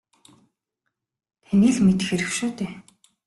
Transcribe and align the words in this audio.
Таны 1.45 1.67
л 1.73 1.77
мэдэх 1.85 2.07
хэрэг 2.09 2.29
шүү 2.37 2.49
дээ. 2.57 2.71